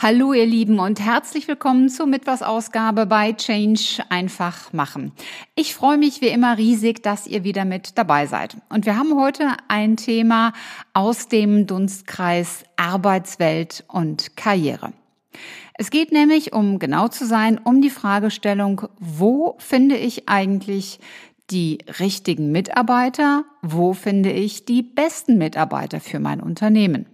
Hallo 0.00 0.32
ihr 0.32 0.46
Lieben 0.46 0.78
und 0.78 1.00
herzlich 1.00 1.48
willkommen 1.48 1.88
zur 1.88 2.06
Mitwas-Ausgabe 2.06 3.04
bei 3.06 3.32
Change 3.32 4.04
einfach 4.10 4.72
machen. 4.72 5.10
Ich 5.56 5.74
freue 5.74 5.98
mich 5.98 6.20
wie 6.20 6.28
immer 6.28 6.56
riesig, 6.56 7.02
dass 7.02 7.26
ihr 7.26 7.42
wieder 7.42 7.64
mit 7.64 7.98
dabei 7.98 8.26
seid. 8.26 8.58
Und 8.68 8.86
wir 8.86 8.96
haben 8.96 9.16
heute 9.16 9.56
ein 9.66 9.96
Thema 9.96 10.52
aus 10.94 11.26
dem 11.26 11.66
Dunstkreis 11.66 12.62
Arbeitswelt 12.76 13.82
und 13.88 14.36
Karriere. 14.36 14.92
Es 15.74 15.90
geht 15.90 16.12
nämlich, 16.12 16.52
um 16.52 16.78
genau 16.78 17.08
zu 17.08 17.26
sein, 17.26 17.58
um 17.58 17.82
die 17.82 17.90
Fragestellung, 17.90 18.82
wo 19.00 19.56
finde 19.58 19.96
ich 19.96 20.28
eigentlich 20.28 21.00
die 21.50 21.78
richtigen 21.98 22.52
Mitarbeiter, 22.52 23.42
wo 23.62 23.94
finde 23.94 24.30
ich 24.30 24.64
die 24.64 24.82
besten 24.82 25.38
Mitarbeiter 25.38 25.98
für 25.98 26.20
mein 26.20 26.40
Unternehmen. 26.40 27.06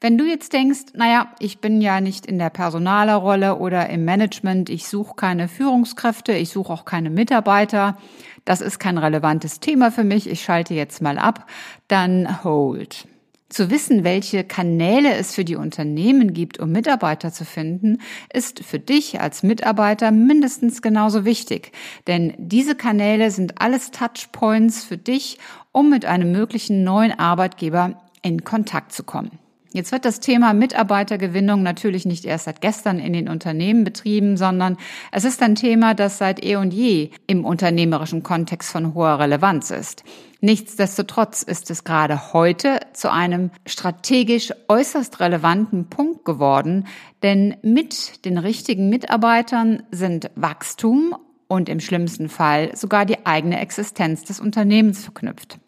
Wenn 0.00 0.18
du 0.18 0.26
jetzt 0.26 0.52
denkst, 0.52 0.92
naja, 0.94 1.28
ich 1.38 1.60
bin 1.60 1.80
ja 1.80 2.02
nicht 2.02 2.26
in 2.26 2.38
der 2.38 2.50
Personalerrolle 2.50 3.56
oder 3.56 3.88
im 3.88 4.04
Management, 4.04 4.68
ich 4.68 4.88
suche 4.88 5.14
keine 5.16 5.48
Führungskräfte, 5.48 6.32
ich 6.32 6.50
suche 6.50 6.70
auch 6.72 6.84
keine 6.84 7.08
Mitarbeiter, 7.08 7.96
das 8.44 8.60
ist 8.60 8.78
kein 8.78 8.98
relevantes 8.98 9.58
Thema 9.58 9.90
für 9.90 10.04
mich, 10.04 10.28
ich 10.28 10.42
schalte 10.42 10.74
jetzt 10.74 11.00
mal 11.00 11.18
ab, 11.18 11.46
dann 11.88 12.44
hold. 12.44 13.08
Zu 13.48 13.70
wissen, 13.70 14.04
welche 14.04 14.44
Kanäle 14.44 15.14
es 15.14 15.34
für 15.34 15.44
die 15.44 15.56
Unternehmen 15.56 16.34
gibt, 16.34 16.58
um 16.58 16.72
Mitarbeiter 16.72 17.32
zu 17.32 17.44
finden, 17.44 17.98
ist 18.32 18.62
für 18.62 18.80
dich 18.80 19.20
als 19.20 19.42
Mitarbeiter 19.44 20.10
mindestens 20.10 20.82
genauso 20.82 21.24
wichtig. 21.24 21.72
Denn 22.06 22.34
diese 22.38 22.74
Kanäle 22.74 23.30
sind 23.30 23.62
alles 23.62 23.92
Touchpoints 23.92 24.84
für 24.84 24.98
dich, 24.98 25.38
um 25.72 25.88
mit 25.88 26.04
einem 26.04 26.32
möglichen 26.32 26.84
neuen 26.84 27.18
Arbeitgeber 27.18 28.02
in 28.20 28.42
Kontakt 28.42 28.92
zu 28.92 29.04
kommen. 29.04 29.38
Jetzt 29.76 29.92
wird 29.92 30.06
das 30.06 30.20
Thema 30.20 30.54
Mitarbeitergewinnung 30.54 31.62
natürlich 31.62 32.06
nicht 32.06 32.24
erst 32.24 32.46
seit 32.46 32.62
gestern 32.62 32.98
in 32.98 33.12
den 33.12 33.28
Unternehmen 33.28 33.84
betrieben, 33.84 34.38
sondern 34.38 34.78
es 35.12 35.26
ist 35.26 35.42
ein 35.42 35.54
Thema, 35.54 35.92
das 35.92 36.16
seit 36.16 36.42
eh 36.42 36.56
und 36.56 36.72
je 36.72 37.10
im 37.26 37.44
unternehmerischen 37.44 38.22
Kontext 38.22 38.72
von 38.72 38.94
hoher 38.94 39.18
Relevanz 39.18 39.70
ist. 39.70 40.02
Nichtsdestotrotz 40.40 41.42
ist 41.42 41.70
es 41.70 41.84
gerade 41.84 42.32
heute 42.32 42.80
zu 42.94 43.12
einem 43.12 43.50
strategisch 43.66 44.50
äußerst 44.68 45.20
relevanten 45.20 45.90
Punkt 45.90 46.24
geworden, 46.24 46.86
denn 47.22 47.58
mit 47.60 48.24
den 48.24 48.38
richtigen 48.38 48.88
Mitarbeitern 48.88 49.82
sind 49.90 50.30
Wachstum 50.36 51.14
und 51.48 51.68
im 51.68 51.80
schlimmsten 51.80 52.30
Fall 52.30 52.74
sogar 52.74 53.04
die 53.04 53.26
eigene 53.26 53.60
Existenz 53.60 54.24
des 54.24 54.40
Unternehmens 54.40 55.04
verknüpft. 55.04 55.58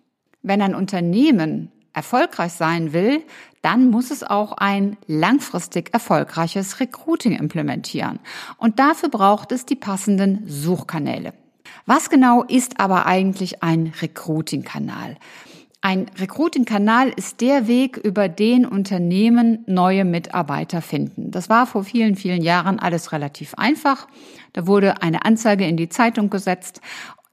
Wenn 0.40 0.62
ein 0.62 0.74
Unternehmen 0.74 1.72
erfolgreich 1.98 2.52
sein 2.52 2.92
will, 2.92 3.22
dann 3.62 3.90
muss 3.90 4.10
es 4.10 4.22
auch 4.22 4.52
ein 4.52 4.96
langfristig 5.06 5.92
erfolgreiches 5.92 6.80
Recruiting 6.80 7.32
implementieren. 7.32 8.20
Und 8.56 8.78
dafür 8.78 9.08
braucht 9.08 9.52
es 9.52 9.66
die 9.66 9.76
passenden 9.76 10.44
Suchkanäle. 10.46 11.32
Was 11.86 12.10
genau 12.10 12.42
ist 12.44 12.80
aber 12.80 13.06
eigentlich 13.06 13.62
ein 13.62 13.92
Recruiting-Kanal? 14.00 15.16
Ein 15.80 16.06
Recruiting-Kanal 16.18 17.12
ist 17.14 17.40
der 17.40 17.68
Weg, 17.68 17.98
über 17.98 18.28
den 18.28 18.66
Unternehmen 18.66 19.62
neue 19.66 20.04
Mitarbeiter 20.04 20.82
finden. 20.82 21.30
Das 21.30 21.48
war 21.48 21.66
vor 21.66 21.84
vielen, 21.84 22.16
vielen 22.16 22.42
Jahren 22.42 22.80
alles 22.80 23.12
relativ 23.12 23.54
einfach. 23.54 24.08
Da 24.54 24.66
wurde 24.66 25.02
eine 25.02 25.24
Anzeige 25.24 25.66
in 25.66 25.76
die 25.76 25.88
Zeitung 25.88 26.30
gesetzt 26.30 26.80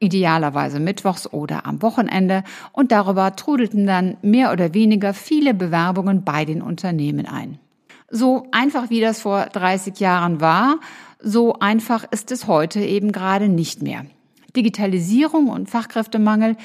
idealerweise 0.06 0.80
mittwochs 0.80 1.32
oder 1.32 1.66
am 1.66 1.82
Wochenende 1.82 2.44
und 2.72 2.92
darüber 2.92 3.36
trudelten 3.36 3.86
dann 3.86 4.18
mehr 4.22 4.52
oder 4.52 4.74
weniger 4.74 5.14
viele 5.14 5.54
Bewerbungen 5.54 6.24
bei 6.24 6.46
den 6.46 6.62
Unternehmen 6.62 7.26
ein. 7.26 7.60
So 8.10 8.48
einfach 8.52 8.90
wie 8.90 9.02
das 9.02 9.20
vor 9.20 9.48
30 9.48 10.00
Jahren 10.00 10.40
war, 10.40 10.80
so 11.20 11.60
einfach 11.60 12.06
ist 12.12 12.32
es 12.32 12.48
heute 12.48 12.80
eben 12.80 13.12
gerade 13.12 13.50
nicht 13.50 13.82
mehr. 13.82 14.06
Digitalisierung 14.56 15.48
und 15.48 15.70
Fachkräftemangel, 15.70 16.56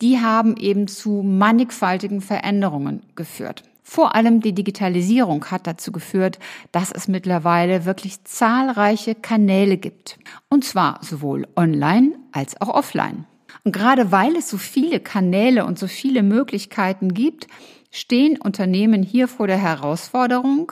die 0.00 0.20
haben 0.20 0.56
eben 0.56 0.86
zu 0.86 1.22
mannigfaltigen 1.22 2.20
Veränderungen 2.20 3.02
geführt. 3.16 3.64
Vor 3.92 4.14
allem 4.14 4.40
die 4.40 4.52
Digitalisierung 4.52 5.46
hat 5.46 5.66
dazu 5.66 5.90
geführt, 5.90 6.38
dass 6.70 6.92
es 6.92 7.08
mittlerweile 7.08 7.86
wirklich 7.86 8.22
zahlreiche 8.22 9.16
Kanäle 9.16 9.78
gibt. 9.78 10.16
Und 10.48 10.64
zwar 10.64 11.00
sowohl 11.02 11.48
online 11.56 12.12
als 12.30 12.60
auch 12.60 12.68
offline. 12.68 13.26
Und 13.64 13.72
gerade 13.72 14.12
weil 14.12 14.36
es 14.36 14.48
so 14.48 14.58
viele 14.58 15.00
Kanäle 15.00 15.66
und 15.66 15.76
so 15.76 15.88
viele 15.88 16.22
Möglichkeiten 16.22 17.14
gibt, 17.14 17.48
stehen 17.90 18.40
Unternehmen 18.40 19.02
hier 19.02 19.26
vor 19.26 19.48
der 19.48 19.58
Herausforderung, 19.58 20.70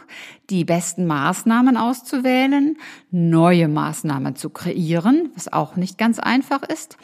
die 0.48 0.64
besten 0.64 1.04
Maßnahmen 1.04 1.76
auszuwählen, 1.76 2.78
neue 3.10 3.66
Maßnahmen 3.66 4.36
zu 4.36 4.48
kreieren, 4.48 5.32
was 5.34 5.52
auch 5.52 5.74
nicht 5.74 5.98
ganz 5.98 6.20
einfach 6.20 6.62
ist, 6.62 6.96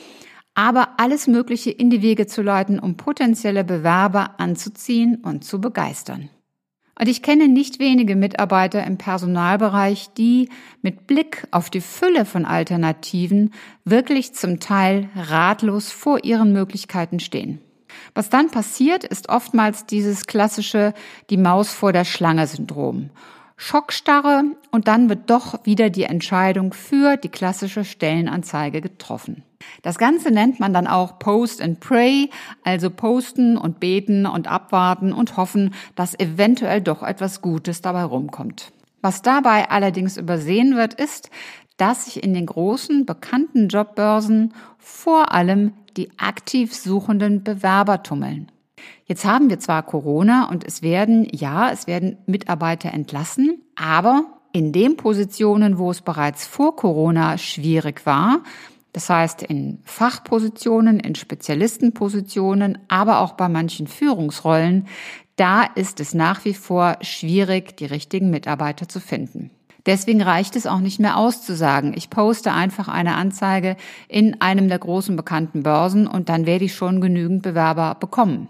aber 0.54 1.00
alles 1.00 1.26
Mögliche 1.26 1.70
in 1.70 1.90
die 1.90 2.02
Wege 2.02 2.26
zu 2.26 2.42
leiten, 2.42 2.78
um 2.78 2.96
potenzielle 2.96 3.64
Bewerber 3.64 4.38
anzuziehen 4.38 5.16
und 5.16 5.44
zu 5.44 5.60
begeistern. 5.60 6.30
Und 6.98 7.08
ich 7.08 7.22
kenne 7.22 7.48
nicht 7.48 7.80
wenige 7.80 8.14
Mitarbeiter 8.14 8.84
im 8.84 8.98
Personalbereich, 8.98 10.10
die 10.16 10.48
mit 10.80 11.08
Blick 11.08 11.46
auf 11.50 11.68
die 11.68 11.80
Fülle 11.80 12.24
von 12.24 12.44
Alternativen 12.44 13.52
wirklich 13.84 14.34
zum 14.34 14.60
Teil 14.60 15.08
ratlos 15.16 15.90
vor 15.90 16.22
ihren 16.24 16.52
Möglichkeiten 16.52 17.18
stehen. 17.18 17.60
Was 18.14 18.30
dann 18.30 18.50
passiert, 18.50 19.02
ist 19.02 19.28
oftmals 19.28 19.86
dieses 19.86 20.26
klassische 20.26 20.94
die 21.30 21.36
Maus 21.36 21.72
vor 21.72 21.92
der 21.92 22.04
Schlange 22.04 22.46
Syndrom. 22.46 23.10
Schockstarre 23.56 24.44
und 24.72 24.88
dann 24.88 25.08
wird 25.08 25.30
doch 25.30 25.64
wieder 25.64 25.88
die 25.88 26.04
Entscheidung 26.04 26.72
für 26.72 27.16
die 27.16 27.28
klassische 27.28 27.84
Stellenanzeige 27.84 28.80
getroffen. 28.80 29.44
Das 29.82 29.96
Ganze 29.96 30.30
nennt 30.30 30.60
man 30.60 30.74
dann 30.74 30.86
auch 30.86 31.18
Post 31.18 31.62
and 31.62 31.80
Pray, 31.80 32.30
also 32.64 32.90
posten 32.90 33.56
und 33.56 33.80
beten 33.80 34.26
und 34.26 34.48
abwarten 34.48 35.12
und 35.12 35.36
hoffen, 35.36 35.74
dass 35.94 36.18
eventuell 36.18 36.80
doch 36.80 37.02
etwas 37.02 37.40
Gutes 37.40 37.80
dabei 37.80 38.04
rumkommt. 38.04 38.72
Was 39.02 39.22
dabei 39.22 39.70
allerdings 39.70 40.16
übersehen 40.16 40.76
wird, 40.76 40.94
ist, 40.94 41.30
dass 41.76 42.06
sich 42.06 42.22
in 42.22 42.34
den 42.34 42.46
großen 42.46 43.04
bekannten 43.06 43.68
Jobbörsen 43.68 44.54
vor 44.78 45.32
allem 45.32 45.72
die 45.96 46.10
aktiv 46.18 46.74
suchenden 46.74 47.44
Bewerber 47.44 48.02
tummeln. 48.02 48.50
Jetzt 49.06 49.24
haben 49.24 49.50
wir 49.50 49.60
zwar 49.60 49.82
Corona 49.82 50.48
und 50.48 50.64
es 50.64 50.82
werden, 50.82 51.26
ja, 51.30 51.70
es 51.70 51.86
werden 51.86 52.18
Mitarbeiter 52.26 52.92
entlassen, 52.92 53.62
aber 53.76 54.24
in 54.52 54.72
den 54.72 54.96
Positionen, 54.96 55.78
wo 55.78 55.90
es 55.90 56.00
bereits 56.00 56.46
vor 56.46 56.76
Corona 56.76 57.38
schwierig 57.38 58.06
war, 58.06 58.42
das 58.92 59.10
heißt 59.10 59.42
in 59.42 59.80
Fachpositionen, 59.84 61.00
in 61.00 61.16
Spezialistenpositionen, 61.16 62.78
aber 62.88 63.18
auch 63.18 63.32
bei 63.32 63.48
manchen 63.48 63.88
Führungsrollen, 63.88 64.86
da 65.36 65.64
ist 65.64 65.98
es 65.98 66.14
nach 66.14 66.44
wie 66.44 66.54
vor 66.54 66.98
schwierig, 67.00 67.76
die 67.76 67.86
richtigen 67.86 68.30
Mitarbeiter 68.30 68.88
zu 68.88 69.00
finden. 69.00 69.50
Deswegen 69.84 70.22
reicht 70.22 70.54
es 70.56 70.66
auch 70.66 70.78
nicht 70.78 71.00
mehr 71.00 71.18
auszusagen, 71.18 71.92
ich 71.94 72.08
poste 72.08 72.52
einfach 72.52 72.88
eine 72.88 73.16
Anzeige 73.16 73.76
in 74.08 74.40
einem 74.40 74.68
der 74.68 74.78
großen 74.78 75.16
bekannten 75.16 75.64
Börsen 75.64 76.06
und 76.06 76.28
dann 76.28 76.46
werde 76.46 76.64
ich 76.64 76.74
schon 76.74 77.00
genügend 77.00 77.42
Bewerber 77.42 77.96
bekommen. 77.96 78.48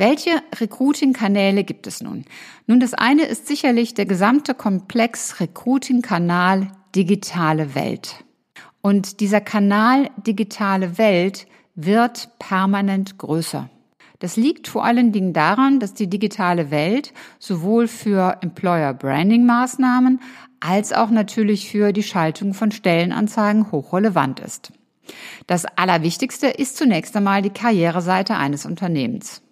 Welche 0.00 0.42
Recruiting-Kanäle 0.54 1.64
gibt 1.64 1.88
es 1.88 2.00
nun? 2.00 2.24
Nun, 2.68 2.78
das 2.78 2.94
eine 2.94 3.24
ist 3.24 3.48
sicherlich 3.48 3.94
der 3.94 4.06
gesamte 4.06 4.54
Komplex 4.54 5.40
Recruiting-Kanal 5.40 6.68
digitale 6.94 7.74
Welt. 7.74 8.24
Und 8.80 9.18
dieser 9.18 9.40
Kanal 9.40 10.08
digitale 10.24 10.98
Welt 10.98 11.48
wird 11.74 12.28
permanent 12.38 13.18
größer. 13.18 13.68
Das 14.20 14.36
liegt 14.36 14.68
vor 14.68 14.84
allen 14.84 15.10
Dingen 15.10 15.32
daran, 15.32 15.80
dass 15.80 15.94
die 15.94 16.08
digitale 16.08 16.70
Welt 16.70 17.12
sowohl 17.40 17.88
für 17.88 18.38
Employer 18.40 18.94
Branding 18.94 19.46
Maßnahmen 19.46 20.20
als 20.60 20.92
auch 20.92 21.10
natürlich 21.10 21.68
für 21.68 21.92
die 21.92 22.04
Schaltung 22.04 22.54
von 22.54 22.70
Stellenanzeigen 22.70 23.72
hochrelevant 23.72 24.38
ist. 24.38 24.72
Das 25.48 25.64
Allerwichtigste 25.64 26.46
ist 26.46 26.76
zunächst 26.76 27.16
einmal 27.16 27.42
die 27.42 27.50
Karriereseite 27.50 28.36
eines 28.36 28.64
Unternehmens. 28.64 29.42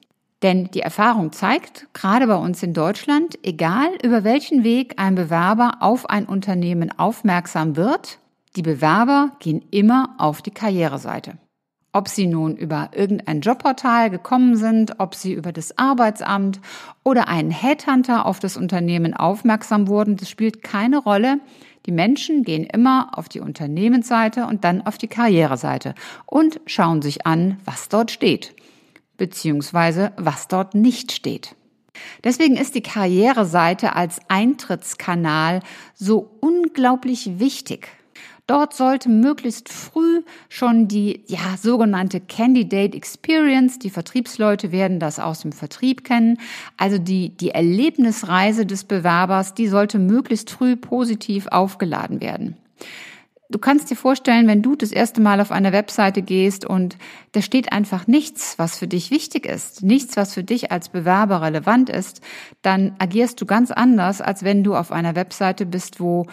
Denn 0.42 0.70
die 0.72 0.80
Erfahrung 0.80 1.32
zeigt, 1.32 1.88
gerade 1.94 2.26
bei 2.26 2.36
uns 2.36 2.62
in 2.62 2.74
Deutschland, 2.74 3.38
egal 3.42 3.88
über 4.02 4.22
welchen 4.22 4.64
Weg 4.64 4.94
ein 4.98 5.14
Bewerber 5.14 5.78
auf 5.80 6.10
ein 6.10 6.26
Unternehmen 6.26 6.96
aufmerksam 6.98 7.76
wird, 7.76 8.18
die 8.54 8.62
Bewerber 8.62 9.32
gehen 9.38 9.64
immer 9.70 10.14
auf 10.18 10.42
die 10.42 10.50
Karriereseite. 10.50 11.38
Ob 11.92 12.08
Sie 12.08 12.26
nun 12.26 12.56
über 12.56 12.90
irgendein 12.94 13.40
Jobportal 13.40 14.10
gekommen 14.10 14.56
sind, 14.56 15.00
ob 15.00 15.14
Sie 15.14 15.32
über 15.32 15.52
das 15.52 15.78
Arbeitsamt 15.78 16.60
oder 17.02 17.28
einen 17.28 17.50
Headhunter 17.50 18.26
auf 18.26 18.38
das 18.38 18.58
Unternehmen 18.58 19.14
aufmerksam 19.14 19.88
wurden, 19.88 20.18
das 20.18 20.28
spielt 20.28 20.62
keine 20.62 20.98
Rolle. 20.98 21.40
Die 21.86 21.92
Menschen 21.92 22.42
gehen 22.42 22.64
immer 22.64 23.16
auf 23.16 23.30
die 23.30 23.40
Unternehmensseite 23.40 24.46
und 24.46 24.64
dann 24.64 24.84
auf 24.86 24.98
die 24.98 25.08
Karriereseite 25.08 25.94
und 26.26 26.60
schauen 26.66 27.00
sich 27.00 27.26
an, 27.26 27.58
was 27.64 27.88
dort 27.88 28.10
steht, 28.10 28.54
beziehungsweise 29.16 30.12
was 30.16 30.48
dort 30.48 30.74
nicht 30.74 31.12
steht. 31.12 31.54
Deswegen 32.24 32.56
ist 32.56 32.74
die 32.74 32.82
Karriereseite 32.82 33.94
als 33.94 34.20
Eintrittskanal 34.28 35.60
so 35.94 36.30
unglaublich 36.40 37.38
wichtig. 37.38 37.88
Dort 38.46 38.74
sollte 38.74 39.08
möglichst 39.08 39.68
früh 39.68 40.22
schon 40.48 40.86
die 40.86 41.24
ja, 41.26 41.56
sogenannte 41.60 42.20
Candidate 42.20 42.96
Experience, 42.96 43.80
die 43.80 43.90
Vertriebsleute 43.90 44.70
werden 44.70 45.00
das 45.00 45.18
aus 45.18 45.40
dem 45.40 45.50
Vertrieb 45.50 46.04
kennen, 46.04 46.38
also 46.76 46.98
die, 46.98 47.30
die 47.30 47.50
Erlebnisreise 47.50 48.64
des 48.64 48.84
Bewerbers, 48.84 49.54
die 49.54 49.66
sollte 49.66 49.98
möglichst 49.98 50.50
früh 50.50 50.76
positiv 50.76 51.48
aufgeladen 51.48 52.20
werden. 52.20 52.56
Du 53.48 53.60
kannst 53.60 53.90
dir 53.90 53.96
vorstellen, 53.96 54.48
wenn 54.48 54.62
du 54.62 54.74
das 54.74 54.90
erste 54.90 55.20
Mal 55.20 55.40
auf 55.40 55.52
eine 55.52 55.72
Webseite 55.72 56.20
gehst 56.20 56.64
und 56.64 56.96
da 57.30 57.42
steht 57.42 57.70
einfach 57.72 58.08
nichts, 58.08 58.58
was 58.58 58.76
für 58.76 58.88
dich 58.88 59.12
wichtig 59.12 59.46
ist, 59.46 59.84
nichts, 59.84 60.16
was 60.16 60.34
für 60.34 60.42
dich 60.42 60.72
als 60.72 60.88
Bewerber 60.88 61.42
relevant 61.42 61.88
ist, 61.88 62.20
dann 62.62 62.96
agierst 62.98 63.40
du 63.40 63.46
ganz 63.46 63.70
anders, 63.70 64.20
als 64.20 64.42
wenn 64.42 64.64
du 64.64 64.74
auf 64.74 64.90
einer 64.90 65.14
Webseite 65.14 65.64
bist, 65.64 66.00
wo 66.00 66.26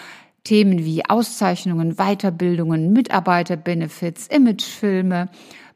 Themen 0.43 0.85
wie 0.85 1.05
Auszeichnungen, 1.07 1.95
Weiterbildungen, 1.97 2.91
Mitarbeiterbenefits, 2.93 4.27
Imagefilme, 4.27 5.29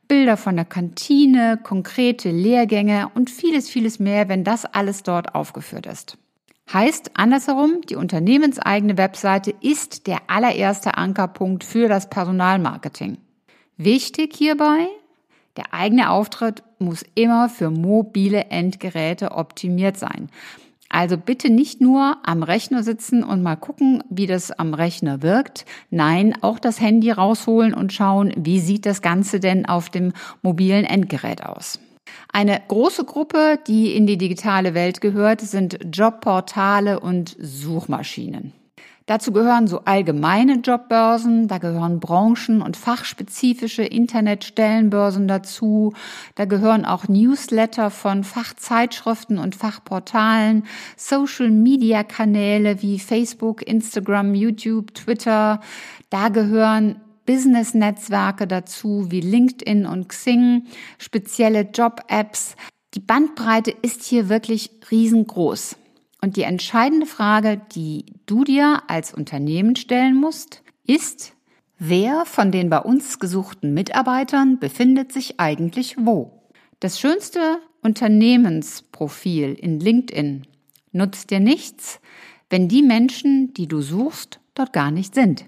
Bilder 0.07 0.37
von 0.37 0.55
der 0.55 0.65
Kantine, 0.65 1.59
konkrete 1.61 2.31
Lehrgänge 2.31 3.11
und 3.13 3.29
vieles, 3.29 3.69
vieles 3.69 3.99
mehr, 3.99 4.27
wenn 4.27 4.43
das 4.43 4.65
alles 4.65 5.03
dort 5.03 5.35
aufgeführt 5.35 5.85
ist. 5.85 6.17
Heißt 6.71 7.11
andersherum, 7.13 7.81
die 7.89 7.95
unternehmenseigene 7.95 8.97
Webseite 8.97 9.53
ist 9.61 10.05
der 10.05 10.19
allererste 10.27 10.97
Ankerpunkt 10.97 11.63
für 11.63 11.87
das 11.87 12.09
Personalmarketing. 12.09 13.17
Wichtig 13.77 14.35
hierbei, 14.35 14.87
der 15.55 15.73
eigene 15.73 16.09
Auftritt 16.09 16.63
muss 16.77 17.05
immer 17.15 17.47
für 17.47 17.69
mobile 17.69 18.45
Endgeräte 18.49 19.31
optimiert 19.31 19.97
sein. 19.97 20.29
Also 20.89 21.17
bitte 21.17 21.49
nicht 21.49 21.81
nur 21.81 22.17
am 22.23 22.43
Rechner 22.43 22.83
sitzen 22.83 23.23
und 23.23 23.43
mal 23.43 23.55
gucken, 23.55 24.03
wie 24.09 24.27
das 24.27 24.51
am 24.51 24.73
Rechner 24.73 25.21
wirkt. 25.21 25.65
Nein, 25.89 26.35
auch 26.41 26.59
das 26.59 26.79
Handy 26.81 27.11
rausholen 27.11 27.73
und 27.73 27.93
schauen, 27.93 28.33
wie 28.37 28.59
sieht 28.59 28.85
das 28.85 29.01
Ganze 29.01 29.39
denn 29.39 29.65
auf 29.65 29.89
dem 29.89 30.13
mobilen 30.41 30.85
Endgerät 30.85 31.43
aus. 31.43 31.79
Eine 32.31 32.61
große 32.67 33.05
Gruppe, 33.05 33.59
die 33.67 33.95
in 33.95 34.07
die 34.07 34.17
digitale 34.17 34.73
Welt 34.73 35.01
gehört, 35.01 35.41
sind 35.41 35.79
Jobportale 35.91 36.99
und 36.99 37.35
Suchmaschinen. 37.39 38.53
Dazu 39.07 39.31
gehören 39.31 39.67
so 39.67 39.85
allgemeine 39.85 40.55
Jobbörsen, 40.55 41.47
da 41.47 41.59
gehören 41.59 42.01
branchen- 42.01 42.61
und 42.61 42.75
fachspezifische 42.75 43.83
Internetstellenbörsen 43.83 45.29
dazu, 45.29 45.93
da 46.35 46.43
gehören 46.43 46.83
auch 46.83 47.07
Newsletter 47.07 47.89
von 47.89 48.25
Fachzeitschriften 48.25 49.39
und 49.39 49.55
Fachportalen, 49.55 50.65
Social-Media-Kanäle 50.97 52.81
wie 52.81 52.99
Facebook, 52.99 53.65
Instagram, 53.65 54.35
YouTube, 54.35 54.93
Twitter, 54.93 55.61
da 56.09 56.27
gehören 56.27 56.99
Business-Netzwerke 57.27 58.47
dazu 58.47 59.11
wie 59.11 59.21
LinkedIn 59.21 59.85
und 59.85 60.09
Xing, 60.09 60.63
spezielle 60.97 61.61
Job-Apps. 61.61 62.55
Die 62.95 62.99
Bandbreite 62.99 63.69
ist 63.69 64.03
hier 64.03 64.29
wirklich 64.29 64.71
riesengroß. 64.89 65.77
Und 66.21 66.35
die 66.35 66.41
entscheidende 66.41 67.05
Frage, 67.05 67.61
die 67.75 68.05
du 68.25 68.43
dir 68.43 68.81
als 68.87 69.13
Unternehmen 69.13 69.75
stellen 69.75 70.15
musst, 70.15 70.63
ist, 70.87 71.33
wer 71.77 72.25
von 72.25 72.51
den 72.51 72.71
bei 72.71 72.79
uns 72.79 73.19
gesuchten 73.19 73.75
Mitarbeitern 73.75 74.57
befindet 74.57 75.13
sich 75.13 75.39
eigentlich 75.39 75.95
wo? 75.99 76.41
Das 76.79 76.99
schönste 76.99 77.59
Unternehmensprofil 77.81 79.53
in 79.53 79.79
LinkedIn 79.79 80.47
nutzt 80.91 81.29
dir 81.29 81.39
nichts, 81.39 81.99
wenn 82.49 82.67
die 82.67 82.81
Menschen, 82.81 83.53
die 83.53 83.67
du 83.67 83.81
suchst, 83.81 84.39
dort 84.55 84.73
gar 84.73 84.91
nicht 84.91 85.13
sind. 85.13 85.45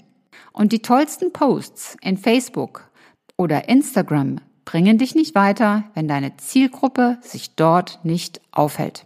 Und 0.52 0.72
die 0.72 0.82
tollsten 0.82 1.32
Posts 1.32 1.98
in 2.02 2.18
Facebook 2.18 2.90
oder 3.38 3.70
Instagram 3.70 4.38
bringen 4.66 4.98
dich 4.98 5.16
nicht 5.16 5.36
weiter, 5.36 5.86
wenn 5.96 6.08
deine 6.08 6.38
Zielgruppe 6.38 7.18
sich 7.22 7.56
dort 7.56 8.00
nicht 8.04 8.42
aufhält. 8.52 9.06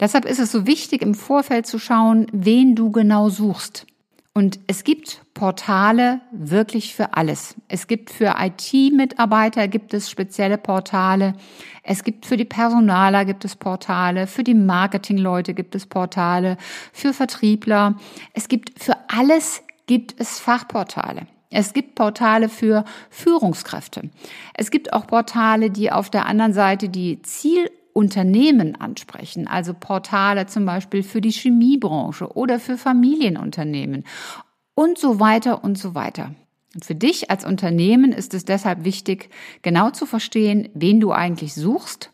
Deshalb 0.00 0.24
ist 0.24 0.40
es 0.40 0.50
so 0.50 0.66
wichtig, 0.66 1.02
im 1.02 1.14
Vorfeld 1.14 1.66
zu 1.66 1.78
schauen, 1.78 2.26
wen 2.32 2.74
du 2.74 2.90
genau 2.90 3.28
suchst. 3.28 3.86
Und 4.38 4.60
es 4.68 4.84
gibt 4.84 5.22
Portale 5.34 6.20
wirklich 6.30 6.94
für 6.94 7.14
alles. 7.14 7.56
Es 7.66 7.88
gibt 7.88 8.10
für 8.10 8.36
IT-Mitarbeiter 8.38 9.66
gibt 9.66 9.94
es 9.94 10.08
spezielle 10.08 10.58
Portale. 10.58 11.34
Es 11.82 12.04
gibt 12.04 12.24
für 12.24 12.36
die 12.36 12.44
Personaler 12.44 13.24
gibt 13.24 13.44
es 13.44 13.56
Portale. 13.56 14.28
Für 14.28 14.44
die 14.44 14.54
Marketingleute 14.54 15.54
gibt 15.54 15.74
es 15.74 15.86
Portale. 15.86 16.56
Für 16.92 17.12
Vertriebler. 17.12 17.96
Es 18.32 18.46
gibt 18.46 18.80
für 18.80 18.96
alles 19.08 19.62
gibt 19.88 20.14
es 20.20 20.38
Fachportale. 20.38 21.26
Es 21.50 21.72
gibt 21.72 21.96
Portale 21.96 22.48
für 22.48 22.84
Führungskräfte. 23.10 24.10
Es 24.54 24.70
gibt 24.70 24.92
auch 24.92 25.08
Portale, 25.08 25.70
die 25.70 25.90
auf 25.90 26.10
der 26.10 26.26
anderen 26.26 26.52
Seite 26.52 26.88
die 26.88 27.20
Ziel 27.22 27.70
Unternehmen 27.94 28.76
ansprechen, 28.80 29.48
also 29.48 29.74
Portale 29.74 30.46
zum 30.46 30.64
Beispiel 30.64 31.02
für 31.02 31.20
die 31.20 31.32
Chemiebranche 31.32 32.28
oder 32.36 32.60
für 32.60 32.78
Familienunternehmen 32.78 34.04
und 34.74 34.98
so 34.98 35.18
weiter 35.18 35.64
und 35.64 35.76
so 35.76 35.96
weiter. 35.96 36.34
Und 36.74 36.84
für 36.84 36.94
dich 36.94 37.30
als 37.30 37.44
Unternehmen 37.44 38.12
ist 38.12 38.34
es 38.34 38.44
deshalb 38.44 38.84
wichtig, 38.84 39.30
genau 39.62 39.90
zu 39.90 40.06
verstehen, 40.06 40.68
wen 40.74 41.00
du 41.00 41.10
eigentlich 41.12 41.54
suchst 41.54 42.12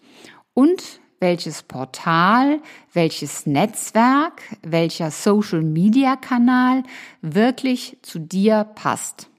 und 0.54 1.00
welches 1.24 1.62
Portal, 1.62 2.60
welches 2.92 3.46
Netzwerk, 3.46 4.42
welcher 4.60 5.10
Social-Media-Kanal 5.10 6.82
wirklich 7.22 7.96
zu 8.02 8.18
dir 8.18 8.64
passt. 8.74 9.30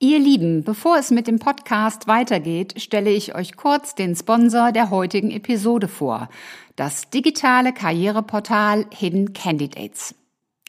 Ihr 0.00 0.18
Lieben, 0.18 0.64
bevor 0.64 0.98
es 0.98 1.12
mit 1.12 1.28
dem 1.28 1.38
Podcast 1.38 2.08
weitergeht, 2.08 2.82
stelle 2.82 3.10
ich 3.10 3.36
euch 3.36 3.56
kurz 3.56 3.94
den 3.94 4.16
Sponsor 4.16 4.72
der 4.72 4.90
heutigen 4.90 5.30
Episode 5.30 5.86
vor, 5.86 6.28
das 6.74 7.08
digitale 7.10 7.72
Karriereportal 7.72 8.86
Hidden 8.92 9.32
Candidates. 9.32 10.16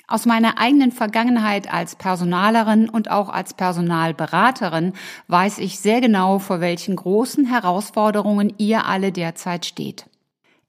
Aus 0.08 0.28
meiner 0.28 0.60
eigenen 0.60 0.92
Vergangenheit 0.92 1.74
als 1.74 1.96
Personalerin 1.96 2.90
und 2.90 3.10
auch 3.10 3.30
als 3.30 3.56
Personalberaterin 3.56 4.94
weiß 5.30 5.58
ich 5.58 5.80
sehr 5.80 6.00
genau, 6.00 6.38
vor 6.38 6.62
welchen 6.62 6.96
großen 6.96 7.48
Herausforderungen 7.48 8.54
ihr 8.60 8.86
alle 8.86 9.12
derzeit 9.12 9.66
steht. 9.66 10.06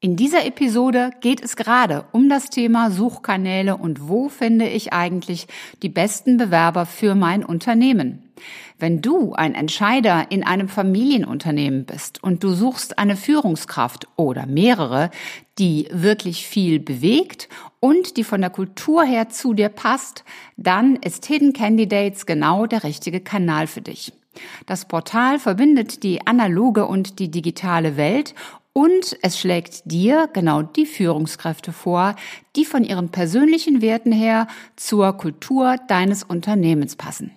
In 0.05 0.17
dieser 0.17 0.45
Episode 0.45 1.13
geht 1.23 1.43
es 1.43 1.57
gerade 1.57 2.05
um 2.13 2.29
das 2.29 2.51
Thema 2.51 2.91
Suchkanäle 2.91 3.79
und 3.79 4.07
wo 4.07 4.29
finde 4.29 4.69
ich 4.69 4.93
eigentlich 4.93 5.47
die 5.83 5.89
besten 5.89 6.37
Bewerber 6.37 6.85
für 6.85 7.15
mein 7.15 7.43
Unternehmen. 7.43 8.23
Wenn 8.79 9.01
du 9.01 9.33
ein 9.33 9.55
Entscheider 9.55 10.27
in 10.29 10.45
einem 10.45 10.69
Familienunternehmen 10.69 11.87
bist 11.87 12.23
und 12.23 12.45
du 12.45 12.51
suchst 12.51 12.99
eine 12.99 13.17
Führungskraft 13.17 14.07
oder 14.17 14.45
mehrere, 14.45 15.11
die 15.59 15.89
wirklich 15.91 16.47
viel 16.47 16.81
bewegt 16.81 17.49
und 17.81 18.19
die 18.19 18.25
von 18.25 18.43
der 18.43 18.51
Kultur 18.51 19.05
her 19.05 19.31
zu 19.31 19.55
dir 19.55 19.71
passt, 19.71 20.23
dann 20.59 20.97
ist 20.97 21.25
Hidden 21.25 21.55
Candidates 21.55 22.27
genau 22.27 22.67
der 22.67 22.85
richtige 22.85 23.21
Kanal 23.21 23.67
für 23.67 23.81
dich. 23.81 24.13
Das 24.67 24.87
Portal 24.87 25.39
verbindet 25.39 26.03
die 26.03 26.27
analoge 26.27 26.87
und 26.87 27.19
die 27.21 27.31
digitale 27.31 27.97
Welt 27.97 28.35
und 28.75 29.17
es 29.23 29.39
schlägt 29.39 29.91
dir 29.91 30.29
genau 30.33 30.63
die 30.63 30.85
Führungskräfte 30.85 31.73
vor, 31.73 32.17
die 32.57 32.65
von 32.65 32.85
ihren 32.85 33.09
persönlichen 33.09 33.81
Werten 33.81 34.13
her 34.13 34.49
zur 34.77 35.13
Kultur 35.15 35.77
deines 35.89 36.25
Unternehmens 36.25 36.97
passen. 36.97 37.31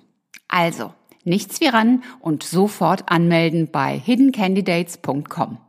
Also, 0.48 0.94
nichts 1.24 1.62
wie 1.62 1.68
ran 1.68 2.04
und 2.20 2.42
sofort 2.42 3.10
anmelden 3.12 3.70
bei 3.72 3.98
hiddencandidates.com. 4.00 5.60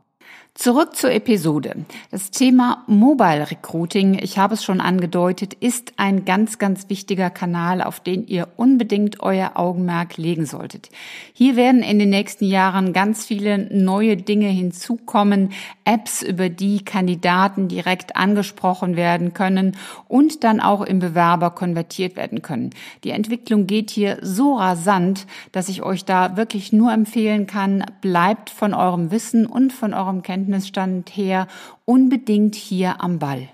Zurück 0.55 0.97
zur 0.97 1.11
Episode. 1.11 1.85
Das 2.11 2.31
Thema 2.31 2.83
Mobile 2.85 3.49
Recruiting, 3.49 4.19
ich 4.21 4.37
habe 4.37 4.55
es 4.55 4.63
schon 4.63 4.81
angedeutet, 4.81 5.53
ist 5.53 5.93
ein 5.95 6.25
ganz, 6.25 6.57
ganz 6.57 6.89
wichtiger 6.89 7.29
Kanal, 7.29 7.81
auf 7.81 8.01
den 8.01 8.27
ihr 8.27 8.49
unbedingt 8.57 9.21
euer 9.21 9.51
Augenmerk 9.53 10.17
legen 10.17 10.45
solltet. 10.45 10.89
Hier 11.31 11.55
werden 11.55 11.81
in 11.81 11.97
den 11.97 12.09
nächsten 12.09 12.43
Jahren 12.43 12.91
ganz 12.91 13.25
viele 13.25 13.73
neue 13.73 14.17
Dinge 14.17 14.47
hinzukommen, 14.47 15.53
Apps, 15.85 16.23
über 16.23 16.49
die 16.49 16.83
Kandidaten 16.83 17.69
direkt 17.69 18.17
angesprochen 18.17 18.97
werden 18.97 19.33
können 19.33 19.77
und 20.09 20.43
dann 20.43 20.59
auch 20.59 20.81
im 20.81 20.99
Bewerber 20.99 21.51
konvertiert 21.51 22.17
werden 22.17 22.41
können. 22.41 22.71
Die 23.05 23.11
Entwicklung 23.11 23.65
geht 23.65 23.91
hier 23.91 24.17
so 24.21 24.55
rasant, 24.55 25.25
dass 25.53 25.69
ich 25.69 25.83
euch 25.83 26.03
da 26.03 26.35
wirklich 26.35 26.73
nur 26.73 26.91
empfehlen 26.91 27.47
kann, 27.47 27.85
bleibt 28.01 28.49
von 28.49 28.73
eurem 28.73 29.09
Wissen 29.11 29.45
und 29.45 29.71
von 29.71 29.93
eurem 29.93 30.21
Kenntnis 30.21 30.38
Kenntnisstand 30.39 31.09
her 31.17 31.47
unbedingt 31.85 32.55
hier 32.55 33.01
am 33.01 33.19
Ball. 33.19 33.49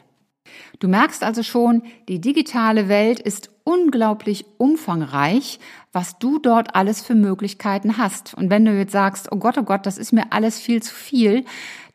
Du 0.79 0.87
merkst 0.87 1.23
also 1.23 1.41
schon, 1.41 1.81
die 2.07 2.21
digitale 2.21 2.87
Welt 2.87 3.19
ist 3.19 3.49
unglaublich 3.63 4.45
umfangreich, 4.57 5.59
was 5.91 6.19
du 6.19 6.37
dort 6.37 6.75
alles 6.75 7.01
für 7.01 7.15
Möglichkeiten 7.15 7.97
hast. 7.97 8.35
Und 8.35 8.51
wenn 8.51 8.63
du 8.63 8.77
jetzt 8.77 8.91
sagst, 8.91 9.31
oh 9.31 9.37
Gott, 9.37 9.57
oh 9.57 9.63
Gott, 9.63 9.87
das 9.87 9.97
ist 9.97 10.13
mir 10.13 10.31
alles 10.31 10.59
viel 10.59 10.83
zu 10.83 10.93
viel, 10.93 11.43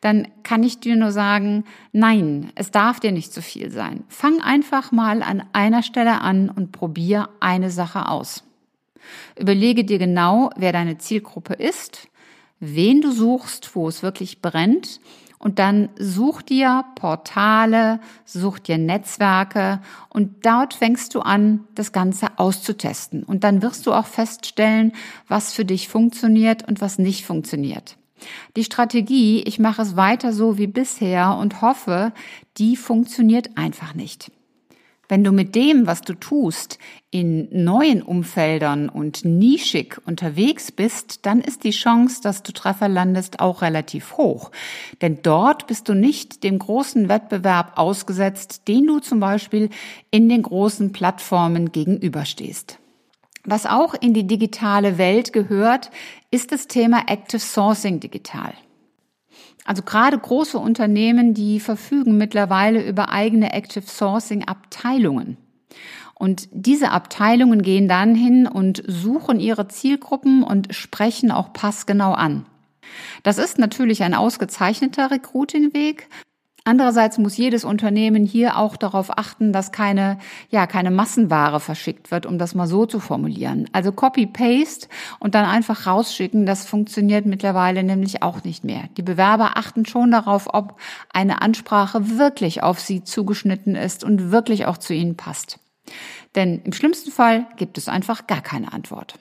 dann 0.01 0.27
kann 0.43 0.65
ich 0.65 0.81
dir 0.81 0.97
nur 0.97 1.13
sagen, 1.13 1.65
nein, 1.93 2.51
es 2.57 2.73
darf 2.73 2.99
dir 2.99 3.13
nicht 3.13 3.33
zu 3.33 3.43
viel 3.43 3.71
sein. 3.71 4.03
Fang 4.09 4.41
einfach 4.41 4.91
mal 4.91 5.23
an 5.23 5.45
einer 5.53 5.85
Stelle 5.85 6.21
an 6.21 6.51
und 6.51 6.73
probier 6.73 7.29
eine 7.39 7.71
Sache 7.71 8.09
aus. 8.09 8.43
Überlege 9.39 9.85
dir 9.85 9.99
genau, 9.99 10.51
wer 10.57 10.73
deine 10.73 10.99
Zielgruppe 10.99 11.55
ist, 11.55 12.10
wen 12.61 13.01
du 13.01 13.11
suchst, 13.11 13.75
wo 13.75 13.89
es 13.89 14.03
wirklich 14.03 14.41
brennt. 14.41 15.01
Und 15.43 15.59
dann 15.59 15.89
such 15.99 16.43
dir 16.43 16.85
Portale, 16.97 17.99
such 18.27 18.59
dir 18.59 18.77
Netzwerke 18.77 19.81
und 20.11 20.45
dort 20.45 20.75
fängst 20.75 21.15
du 21.15 21.21
an, 21.21 21.67
das 21.75 21.93
Ganze 21.93 22.39
auszutesten. 22.39 23.23
Und 23.23 23.43
dann 23.43 23.63
wirst 23.63 23.87
du 23.87 23.95
auch 23.95 24.05
feststellen, 24.05 24.93
was 25.29 25.55
für 25.55 25.65
dich 25.65 25.89
funktioniert 25.89 26.69
und 26.69 26.83
was 26.83 26.99
nicht 26.99 27.25
funktioniert. 27.25 27.97
Die 28.55 28.65
Strategie, 28.65 29.43
ich 29.45 29.59
mache 29.59 29.81
es 29.81 29.97
weiter 29.97 30.35
so 30.35 30.59
wie 30.59 30.67
bisher 30.67 31.35
und 31.37 31.63
hoffe, 31.63 32.13
die 32.59 32.77
funktioniert 32.77 33.57
einfach 33.57 33.95
nicht. 33.95 34.31
Wenn 35.11 35.25
du 35.25 35.33
mit 35.33 35.57
dem, 35.57 35.89
was 35.89 36.03
du 36.03 36.15
tust, 36.15 36.79
in 37.11 37.49
neuen 37.51 38.01
Umfeldern 38.01 38.89
und 38.89 39.25
nischig 39.25 40.01
unterwegs 40.07 40.71
bist, 40.71 41.27
dann 41.27 41.41
ist 41.41 41.65
die 41.65 41.73
Chance, 41.73 42.23
dass 42.23 42.45
du 42.45 42.53
Treffer 42.53 42.89
landest, 42.89 43.41
auch 43.41 43.61
relativ 43.61 44.17
hoch. 44.19 44.53
Denn 45.03 45.19
dort 45.21 45.67
bist 45.67 45.89
du 45.89 45.95
nicht 45.95 46.45
dem 46.45 46.61
großen 46.61 47.09
Wettbewerb 47.09 47.73
ausgesetzt, 47.75 48.69
den 48.69 48.87
du 48.87 49.01
zum 49.01 49.19
Beispiel 49.19 49.71
in 50.13 50.29
den 50.29 50.43
großen 50.43 50.93
Plattformen 50.93 51.73
gegenüberstehst. 51.73 52.79
Was 53.43 53.67
auch 53.67 53.95
in 53.95 54.15
die 54.15 54.29
digitale 54.29 54.97
Welt 54.97 55.33
gehört, 55.33 55.91
ist 56.31 56.53
das 56.53 56.69
Thema 56.69 57.03
Active 57.09 57.41
Sourcing 57.41 57.99
digital. 57.99 58.55
Also 59.71 59.85
gerade 59.85 60.19
große 60.19 60.59
Unternehmen, 60.59 61.33
die 61.33 61.61
verfügen 61.61 62.19
mittlerweile 62.19 62.85
über 62.85 63.11
eigene 63.11 63.53
Active 63.53 63.87
Sourcing 63.87 64.43
Abteilungen. 64.43 65.37
Und 66.13 66.49
diese 66.51 66.91
Abteilungen 66.91 67.63
gehen 67.63 67.87
dann 67.87 68.17
hin 68.17 68.49
und 68.49 68.83
suchen 68.89 69.39
ihre 69.39 69.69
Zielgruppen 69.69 70.43
und 70.43 70.75
sprechen 70.75 71.31
auch 71.31 71.53
passgenau 71.53 72.15
an. 72.15 72.47
Das 73.23 73.39
ist 73.39 73.59
natürlich 73.61 74.03
ein 74.03 74.15
ausgezeichneter 74.15 75.13
Recruiting-Weg, 75.13 76.09
Andererseits 76.65 77.19
muss 77.19 77.37
jedes 77.37 77.65
Unternehmen 77.65 78.25
hier 78.25 78.59
auch 78.59 78.77
darauf 78.77 79.17
achten, 79.19 79.53
dass 79.53 79.73
keine, 79.73 80.19
ja, 80.51 80.67
keine 80.67 80.91
Massenware 80.91 81.61
verschickt 81.61 82.11
wird, 82.11 82.27
um 82.27 82.39
das 82.39 82.55
mal 82.55 82.67
so 82.67 82.87
zu 82.87 83.01
formulieren. 83.01 83.69
Also 83.73 83.93
Copy-Paste 83.93 84.89
und 85.19 85.35
dann 85.35 85.47
einfach 85.47 85.87
rausschicken, 85.87 86.47
das 86.47 86.67
funktioniert 86.67 87.27
mittlerweile 87.27 87.83
nämlich 87.83 88.23
auch 88.23 88.45
nicht 88.45 88.65
mehr. 88.65 88.85
Die 88.97 89.03
Bewerber 89.03 89.57
achten 89.57 89.87
schon 89.87 90.11
darauf, 90.11 90.53
ob 90.53 90.79
eine 91.13 91.43
Ansprache 91.43 92.19
wirklich 92.19 92.63
auf 92.63 92.81
sie 92.81 93.05
zugeschnitten 93.05 93.75
ist 93.75 94.05
und 94.05 94.31
wirklich 94.31 94.67
auch 94.67 94.79
zu 94.79 94.93
ihnen 94.95 95.17
passt. 95.17 95.59
Denn 96.35 96.61
im 96.65 96.73
schlimmsten 96.73 97.11
Fall 97.11 97.47
gibt 97.57 97.79
es 97.79 97.89
einfach 97.89 98.27
gar 98.27 98.43
keine 98.43 98.73
Antwort. 98.73 99.19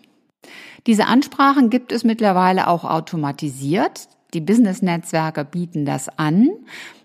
Diese 0.88 1.08
Ansprachen 1.08 1.70
gibt 1.70 1.92
es 1.92 2.04
mittlerweile 2.04 2.68
auch 2.68 2.84
automatisiert. 2.84 4.08
Die 4.34 4.42
Business-Netzwerke 4.42 5.44
bieten 5.44 5.86
das 5.86 6.10
an. 6.18 6.50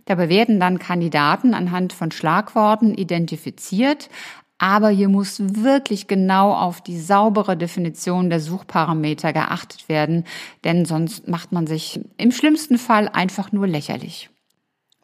Dabei 0.07 0.29
werden 0.29 0.61
dann 0.61 0.79
Kandidaten 0.79 1.55
anhand 1.55 1.93
von 1.93 2.11
Schlagworten 2.11 2.95
identifiziert, 2.95 4.11
aber 4.59 4.89
hier 4.89 5.09
muss 5.09 5.41
wirklich 5.41 6.07
genau 6.07 6.55
auf 6.55 6.81
die 6.81 6.99
saubere 6.99 7.57
Definition 7.57 8.31
der 8.31 8.41
Suchparameter 8.41 9.33
geachtet 9.33 9.89
werden, 9.89 10.25
denn 10.63 10.85
sonst 10.85 11.29
macht 11.29 11.53
man 11.53 11.67
sich 11.67 12.01
im 12.17 12.31
schlimmsten 12.31 12.79
Fall 12.79 13.09
einfach 13.09 13.53
nur 13.53 13.67
lächerlich. 13.67 14.31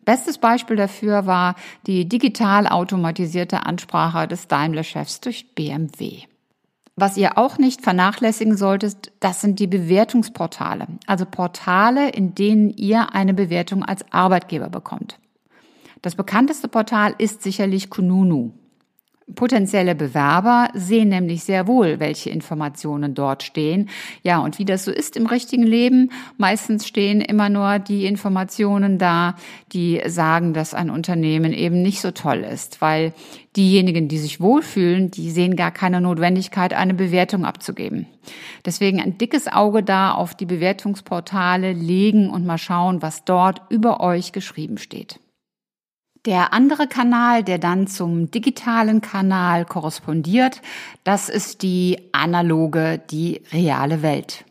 Bestes 0.04 0.38
Beispiel 0.38 0.76
dafür 0.76 1.26
war 1.26 1.56
die 1.86 2.08
digital 2.08 2.66
automatisierte 2.66 3.66
Ansprache 3.66 4.26
des 4.26 4.48
Daimler-Chefs 4.48 5.20
durch 5.20 5.54
BMW. 5.54 6.22
Was 7.00 7.16
ihr 7.16 7.38
auch 7.38 7.56
nicht 7.56 7.80
vernachlässigen 7.80 8.58
solltet, 8.58 9.10
das 9.20 9.40
sind 9.40 9.58
die 9.58 9.66
Bewertungsportale. 9.66 10.86
Also 11.06 11.24
Portale, 11.24 12.10
in 12.10 12.34
denen 12.34 12.68
ihr 12.68 13.14
eine 13.14 13.32
Bewertung 13.32 13.82
als 13.82 14.04
Arbeitgeber 14.12 14.68
bekommt. 14.68 15.18
Das 16.02 16.14
bekannteste 16.14 16.68
Portal 16.68 17.14
ist 17.16 17.42
sicherlich 17.42 17.88
Kununu. 17.88 18.52
Potenzielle 19.34 19.94
Bewerber 19.94 20.68
sehen 20.74 21.08
nämlich 21.08 21.44
sehr 21.44 21.66
wohl, 21.66 22.00
welche 22.00 22.30
Informationen 22.30 23.14
dort 23.14 23.42
stehen. 23.42 23.88
Ja, 24.22 24.38
und 24.38 24.58
wie 24.58 24.64
das 24.64 24.84
so 24.84 24.90
ist 24.90 25.16
im 25.16 25.26
richtigen 25.26 25.62
Leben, 25.62 26.10
meistens 26.36 26.86
stehen 26.86 27.20
immer 27.20 27.48
nur 27.48 27.78
die 27.78 28.06
Informationen 28.06 28.98
da, 28.98 29.36
die 29.72 30.00
sagen, 30.06 30.54
dass 30.54 30.74
ein 30.74 30.90
Unternehmen 30.90 31.52
eben 31.52 31.82
nicht 31.82 32.00
so 32.00 32.10
toll 32.10 32.38
ist, 32.38 32.80
weil 32.80 33.12
diejenigen, 33.56 34.08
die 34.08 34.18
sich 34.18 34.40
wohlfühlen, 34.40 35.10
die 35.10 35.30
sehen 35.30 35.56
gar 35.56 35.70
keine 35.70 36.00
Notwendigkeit, 36.00 36.72
eine 36.72 36.94
Bewertung 36.94 37.44
abzugeben. 37.44 38.06
Deswegen 38.64 39.00
ein 39.00 39.18
dickes 39.18 39.48
Auge 39.48 39.82
da 39.82 40.12
auf 40.12 40.34
die 40.34 40.46
Bewertungsportale 40.46 41.72
legen 41.72 42.30
und 42.30 42.46
mal 42.46 42.58
schauen, 42.58 43.02
was 43.02 43.24
dort 43.24 43.62
über 43.70 44.00
euch 44.00 44.32
geschrieben 44.32 44.78
steht. 44.78 45.18
Der 46.26 46.52
andere 46.52 46.86
Kanal, 46.86 47.42
der 47.42 47.58
dann 47.58 47.86
zum 47.86 48.30
digitalen 48.30 49.00
Kanal 49.00 49.64
korrespondiert, 49.64 50.60
das 51.02 51.28
ist 51.30 51.62
die 51.62 52.10
analoge, 52.12 53.00
die 53.10 53.42
reale 53.52 54.02
Welt. 54.02 54.44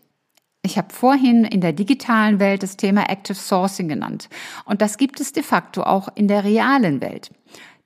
Ich 0.64 0.78
habe 0.78 0.94
vorhin 0.94 1.46
in 1.46 1.62
der 1.62 1.74
digitalen 1.74 2.40
Welt 2.40 2.64
das 2.64 2.76
Thema 2.76 3.10
Active 3.10 3.38
Sourcing 3.38 3.88
genannt. 3.88 4.30
Und 4.66 4.82
das 4.82 4.98
gibt 4.98 5.20
es 5.22 5.32
de 5.32 5.44
facto 5.44 5.84
auch 5.84 6.10
in 6.16 6.28
der 6.28 6.44
realen 6.44 7.02
Welt. 7.02 7.30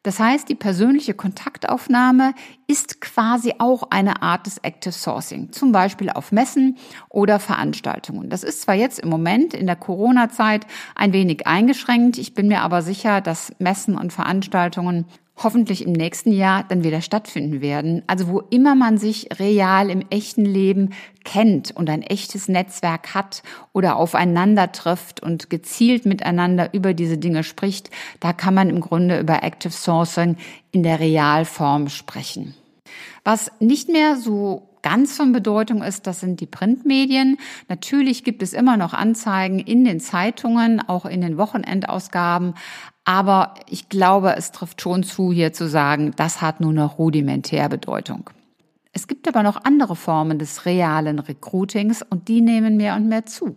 Das 0.03 0.19
heißt, 0.19 0.49
die 0.49 0.55
persönliche 0.55 1.13
Kontaktaufnahme 1.13 2.33
ist 2.67 2.99
quasi 2.99 3.55
auch 3.59 3.83
eine 3.89 4.21
Art 4.21 4.45
des 4.45 4.57
Active 4.57 4.91
Sourcing, 4.91 5.53
zum 5.53 5.71
Beispiel 5.71 6.09
auf 6.09 6.33
Messen 6.33 6.77
oder 7.09 7.39
Veranstaltungen. 7.39 8.29
Das 8.29 8.43
ist 8.43 8.61
zwar 8.61 8.75
jetzt 8.75 8.99
im 8.99 9.09
Moment 9.09 9.53
in 9.53 9.65
der 9.65 9.77
Corona-Zeit 9.77 10.67
ein 10.95 11.13
wenig 11.13 11.47
eingeschränkt, 11.47 12.17
ich 12.17 12.33
bin 12.33 12.49
mir 12.49 12.61
aber 12.61 12.81
sicher, 12.81 13.21
dass 13.21 13.53
Messen 13.59 13.97
und 13.97 14.11
Veranstaltungen 14.11 15.05
hoffentlich 15.35 15.83
im 15.85 15.93
nächsten 15.93 16.31
Jahr 16.31 16.63
dann 16.63 16.83
wieder 16.83 17.01
stattfinden 17.01 17.61
werden. 17.61 18.03
Also 18.07 18.27
wo 18.27 18.39
immer 18.49 18.75
man 18.75 18.97
sich 18.97 19.27
real 19.39 19.89
im 19.89 20.03
echten 20.09 20.45
Leben 20.45 20.91
kennt 21.23 21.71
und 21.71 21.89
ein 21.89 22.03
echtes 22.03 22.47
Netzwerk 22.47 23.13
hat 23.13 23.41
oder 23.71 23.95
aufeinander 23.95 24.71
trifft 24.71 25.21
und 25.21 25.49
gezielt 25.49 26.05
miteinander 26.05 26.73
über 26.73 26.93
diese 26.93 27.17
Dinge 27.17 27.43
spricht, 27.43 27.89
da 28.19 28.33
kann 28.33 28.53
man 28.53 28.69
im 28.69 28.79
Grunde 28.79 29.19
über 29.19 29.43
Active 29.43 29.73
Sourcing 29.73 30.37
in 30.71 30.83
der 30.83 30.99
Realform 30.99 31.89
sprechen. 31.89 32.53
Was 33.23 33.51
nicht 33.59 33.89
mehr 33.89 34.17
so 34.17 34.69
ganz 34.83 35.15
von 35.15 35.31
Bedeutung 35.31 35.81
ist, 35.81 36.05
das 36.05 36.19
sind 36.19 36.41
die 36.41 36.45
Printmedien. 36.45 37.37
Natürlich 37.69 38.23
gibt 38.23 38.43
es 38.43 38.53
immer 38.53 38.77
noch 38.77 38.93
Anzeigen 38.93 39.57
in 39.57 39.83
den 39.85 39.99
Zeitungen, 39.99 40.81
auch 40.87 41.05
in 41.05 41.21
den 41.21 41.37
Wochenendausgaben. 41.37 42.53
Aber 43.05 43.55
ich 43.67 43.89
glaube, 43.89 44.35
es 44.37 44.51
trifft 44.51 44.81
schon 44.81 45.03
zu, 45.03 45.31
hier 45.33 45.53
zu 45.53 45.67
sagen, 45.67 46.13
das 46.15 46.41
hat 46.41 46.61
nur 46.61 46.73
noch 46.73 46.97
rudimentär 46.97 47.67
Bedeutung. 47.69 48.29
Es 48.93 49.07
gibt 49.07 49.27
aber 49.27 49.43
noch 49.43 49.65
andere 49.65 49.95
Formen 49.95 50.39
des 50.39 50.65
realen 50.65 51.19
Recruitings 51.19 52.03
und 52.07 52.27
die 52.27 52.41
nehmen 52.41 52.77
mehr 52.77 52.95
und 52.95 53.09
mehr 53.09 53.25
zu. 53.25 53.55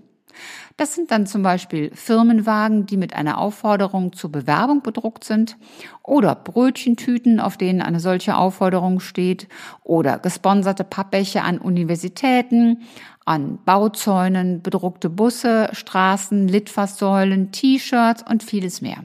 Das 0.77 0.95
sind 0.95 1.11
dann 1.11 1.27
zum 1.27 1.43
Beispiel 1.43 1.91
Firmenwagen, 1.95 2.85
die 2.85 2.99
mit 2.99 3.15
einer 3.15 3.39
Aufforderung 3.39 4.13
zur 4.13 4.31
Bewerbung 4.31 4.83
bedruckt 4.83 5.25
sind 5.25 5.57
oder 6.03 6.35
Brötchentüten, 6.35 7.41
auf 7.41 7.57
denen 7.57 7.81
eine 7.81 8.01
solche 8.01 8.37
Aufforderung 8.37 9.01
steht 9.01 9.49
oder 9.85 10.19
gesponserte 10.19 10.85
Pappbecher 10.85 11.45
an 11.45 11.59
Universitäten, 11.59 12.83
an 13.27 13.59
Bauzäunen, 13.65 14.63
bedruckte 14.63 15.11
Busse, 15.11 15.69
Straßen, 15.73 16.49
Litfaßsäulen, 16.49 17.53
T-Shirts 17.53 18.25
und 18.29 18.43
vieles 18.43 18.81
mehr. 18.81 19.05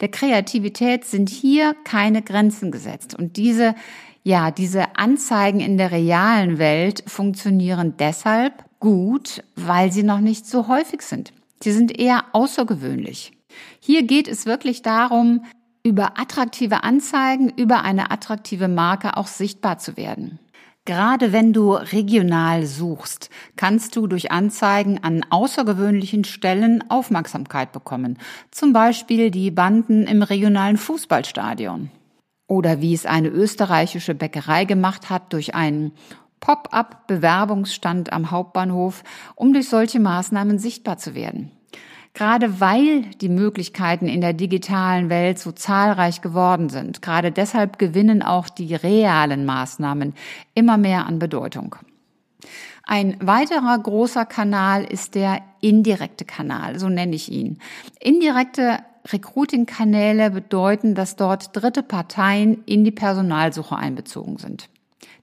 Der 0.00 0.08
Kreativität 0.08 1.04
sind 1.04 1.28
hier 1.28 1.74
keine 1.84 2.22
Grenzen 2.22 2.70
gesetzt 2.70 3.14
und 3.14 3.36
diese 3.36 3.74
ja, 4.22 4.50
diese 4.50 4.96
Anzeigen 4.96 5.60
in 5.60 5.78
der 5.78 5.92
realen 5.92 6.58
Welt 6.58 7.04
funktionieren 7.06 7.94
deshalb 7.96 8.64
gut, 8.80 9.44
weil 9.54 9.92
sie 9.92 10.02
noch 10.02 10.18
nicht 10.18 10.46
so 10.46 10.66
häufig 10.66 11.02
sind. 11.02 11.32
Sie 11.62 11.70
sind 11.70 11.96
eher 11.96 12.24
außergewöhnlich. 12.32 13.30
Hier 13.78 14.02
geht 14.02 14.26
es 14.26 14.44
wirklich 14.44 14.82
darum, 14.82 15.44
über 15.84 16.18
attraktive 16.18 16.82
Anzeigen, 16.82 17.50
über 17.50 17.82
eine 17.82 18.10
attraktive 18.10 18.66
Marke 18.66 19.16
auch 19.16 19.28
sichtbar 19.28 19.78
zu 19.78 19.96
werden. 19.96 20.40
Gerade 20.86 21.32
wenn 21.32 21.52
du 21.52 21.72
regional 21.72 22.64
suchst, 22.64 23.28
kannst 23.56 23.96
du 23.96 24.06
durch 24.06 24.30
Anzeigen 24.30 25.02
an 25.02 25.26
außergewöhnlichen 25.28 26.22
Stellen 26.22 26.88
Aufmerksamkeit 26.88 27.72
bekommen. 27.72 28.18
Zum 28.52 28.72
Beispiel 28.72 29.32
die 29.32 29.50
Banden 29.50 30.06
im 30.06 30.22
regionalen 30.22 30.76
Fußballstadion. 30.76 31.90
Oder 32.46 32.80
wie 32.80 32.94
es 32.94 33.04
eine 33.04 33.28
österreichische 33.28 34.14
Bäckerei 34.14 34.64
gemacht 34.64 35.10
hat 35.10 35.32
durch 35.32 35.56
einen 35.56 35.90
Pop-up-Bewerbungsstand 36.38 38.12
am 38.12 38.30
Hauptbahnhof, 38.30 39.02
um 39.34 39.52
durch 39.52 39.68
solche 39.68 39.98
Maßnahmen 39.98 40.60
sichtbar 40.60 40.98
zu 40.98 41.16
werden. 41.16 41.50
Gerade 42.16 42.60
weil 42.60 43.02
die 43.20 43.28
Möglichkeiten 43.28 44.08
in 44.08 44.22
der 44.22 44.32
digitalen 44.32 45.10
Welt 45.10 45.38
so 45.38 45.52
zahlreich 45.52 46.22
geworden 46.22 46.70
sind, 46.70 47.02
gerade 47.02 47.30
deshalb 47.30 47.78
gewinnen 47.78 48.22
auch 48.22 48.48
die 48.48 48.74
realen 48.74 49.44
Maßnahmen 49.44 50.14
immer 50.54 50.78
mehr 50.78 51.04
an 51.04 51.18
Bedeutung. 51.18 51.76
Ein 52.84 53.18
weiterer 53.20 53.78
großer 53.78 54.24
Kanal 54.24 54.84
ist 54.84 55.14
der 55.14 55.42
indirekte 55.60 56.24
Kanal, 56.24 56.78
so 56.78 56.88
nenne 56.88 57.14
ich 57.14 57.30
ihn. 57.30 57.58
Indirekte 58.00 58.78
Recruiting-Kanäle 59.12 60.30
bedeuten, 60.30 60.94
dass 60.94 61.16
dort 61.16 61.54
dritte 61.54 61.82
Parteien 61.82 62.64
in 62.64 62.82
die 62.82 62.92
Personalsuche 62.92 63.76
einbezogen 63.76 64.38
sind. 64.38 64.70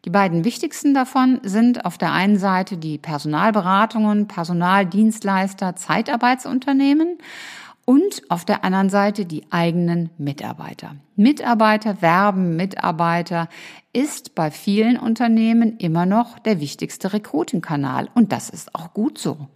Die 0.05 0.09
beiden 0.09 0.43
wichtigsten 0.43 0.93
davon 0.93 1.39
sind 1.43 1.85
auf 1.85 1.97
der 1.97 2.11
einen 2.11 2.37
Seite 2.37 2.77
die 2.77 2.97
Personalberatungen, 2.97 4.27
Personaldienstleister, 4.27 5.77
Zeitarbeitsunternehmen 5.77 7.17
und 7.85 8.21
auf 8.29 8.43
der 8.43 8.65
anderen 8.65 8.89
Seite 8.89 9.25
die 9.25 9.45
eigenen 9.49 10.09
Mitarbeiter. 10.17 10.95
Mitarbeiter 11.15 12.01
werben 12.01 12.57
Mitarbeiter 12.57 13.47
ist 13.93 14.35
bei 14.35 14.51
vielen 14.51 14.97
Unternehmen 14.97 15.77
immer 15.77 16.05
noch 16.05 16.37
der 16.37 16.59
wichtigste 16.59 17.13
Recruiting-Kanal 17.13 18.09
und 18.13 18.33
das 18.33 18.49
ist 18.49 18.75
auch 18.75 18.93
gut 18.93 19.17
so. 19.17 19.47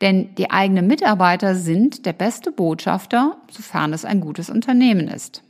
Denn 0.00 0.34
die 0.36 0.50
eigenen 0.50 0.86
Mitarbeiter 0.86 1.54
sind 1.54 2.06
der 2.06 2.12
beste 2.12 2.52
Botschafter, 2.52 3.36
sofern 3.50 3.92
es 3.92 4.04
ein 4.04 4.20
gutes 4.20 4.50
Unternehmen 4.50 5.08
ist. 5.08 5.42